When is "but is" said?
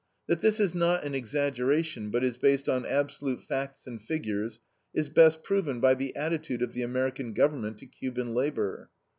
2.09-2.35